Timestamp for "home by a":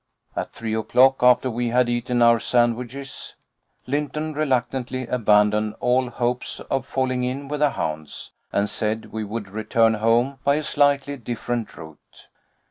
9.93-10.63